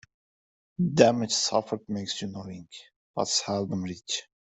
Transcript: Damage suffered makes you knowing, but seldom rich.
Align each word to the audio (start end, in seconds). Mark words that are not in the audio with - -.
Damage 0.95 1.31
suffered 1.31 1.87
makes 1.87 2.19
you 2.23 2.29
knowing, 2.29 2.67
but 3.13 3.27
seldom 3.27 3.83
rich. 3.83 4.23